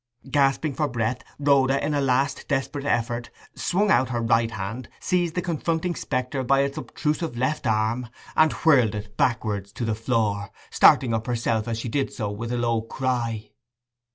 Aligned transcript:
Gasping 0.31 0.73
for 0.73 0.87
breath, 0.87 1.23
Rhoda, 1.37 1.79
in 1.85 1.93
a 1.93 2.01
last 2.01 2.47
desperate 2.47 2.85
effort, 2.87 3.29
swung 3.53 3.91
out 3.91 4.09
her 4.09 4.19
right 4.23 4.49
hand, 4.49 4.89
seized 4.99 5.35
the 5.35 5.43
confronting 5.43 5.93
spectre 5.93 6.41
by 6.43 6.61
its 6.61 6.75
obtrusive 6.75 7.37
left 7.37 7.67
arm, 7.67 8.07
and 8.35 8.51
whirled 8.51 8.95
it 8.95 9.15
backward 9.15 9.65
to 9.67 9.85
the 9.85 9.93
floor, 9.93 10.49
starting 10.71 11.13
up 11.13 11.27
herself 11.27 11.67
as 11.67 11.77
she 11.77 11.87
did 11.87 12.11
so 12.11 12.31
with 12.31 12.51
a 12.51 12.57
low 12.57 12.81
cry. 12.81 13.51